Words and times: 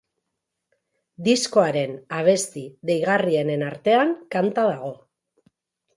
Diskoaren 1.27 1.93
abesti 2.21 2.65
deigarrienen 2.93 3.67
artean 3.71 4.19
kanta 4.37 4.69
dago. 4.73 4.91